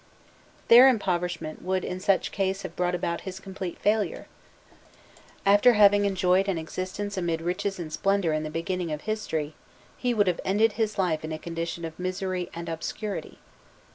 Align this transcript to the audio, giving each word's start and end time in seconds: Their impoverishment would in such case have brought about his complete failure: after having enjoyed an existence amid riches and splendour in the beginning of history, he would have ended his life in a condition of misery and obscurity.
Their 0.67 0.87
impoverishment 0.89 1.61
would 1.61 1.85
in 1.85 1.99
such 1.99 2.31
case 2.31 2.63
have 2.63 2.75
brought 2.75 2.95
about 2.95 3.21
his 3.21 3.39
complete 3.39 3.77
failure: 3.77 4.25
after 5.45 5.73
having 5.73 6.05
enjoyed 6.05 6.47
an 6.47 6.57
existence 6.57 7.17
amid 7.17 7.39
riches 7.39 7.77
and 7.77 7.93
splendour 7.93 8.33
in 8.33 8.41
the 8.41 8.49
beginning 8.49 8.91
of 8.91 9.01
history, 9.01 9.53
he 9.95 10.15
would 10.15 10.25
have 10.25 10.41
ended 10.43 10.71
his 10.71 10.97
life 10.97 11.23
in 11.23 11.31
a 11.31 11.37
condition 11.37 11.85
of 11.85 11.99
misery 11.99 12.49
and 12.55 12.67
obscurity. 12.67 13.37